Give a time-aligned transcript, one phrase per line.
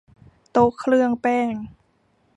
[0.51, 1.53] โต๊ะเครื่องแป้ง